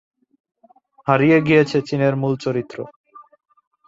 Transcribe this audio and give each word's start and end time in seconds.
হারিয়ে 1.07 1.37
গিয়েছে 1.47 1.77
চীনের 1.87 2.13
মূল 2.15 2.33
চরিত্র। 2.37 2.77